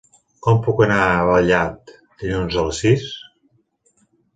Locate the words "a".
1.11-1.21, 2.63-2.67